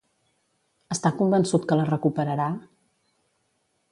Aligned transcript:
Està 0.95 1.11
convençut 1.19 1.69
que 1.71 1.77
la 1.81 1.85
recuperarà? 1.91 2.47